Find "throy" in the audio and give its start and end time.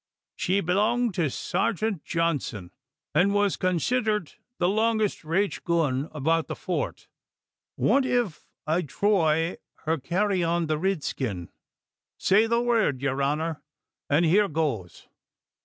8.81-9.57